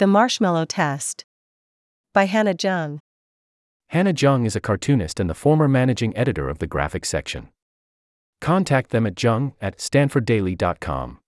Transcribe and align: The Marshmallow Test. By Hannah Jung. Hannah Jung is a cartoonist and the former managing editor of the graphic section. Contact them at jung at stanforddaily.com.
The 0.00 0.06
Marshmallow 0.06 0.64
Test. 0.64 1.26
By 2.14 2.24
Hannah 2.24 2.54
Jung. 2.58 3.00
Hannah 3.88 4.14
Jung 4.16 4.46
is 4.46 4.56
a 4.56 4.60
cartoonist 4.60 5.20
and 5.20 5.28
the 5.28 5.34
former 5.34 5.68
managing 5.68 6.16
editor 6.16 6.48
of 6.48 6.58
the 6.58 6.66
graphic 6.66 7.04
section. 7.04 7.50
Contact 8.40 8.92
them 8.92 9.04
at 9.04 9.22
jung 9.22 9.52
at 9.60 9.76
stanforddaily.com. 9.76 11.18